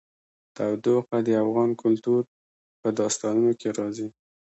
[0.55, 2.21] تودوخه د افغان کلتور
[2.81, 4.07] په داستانونو کې راځي.